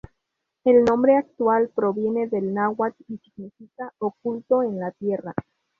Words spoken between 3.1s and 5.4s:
significa "oculto en la tierra".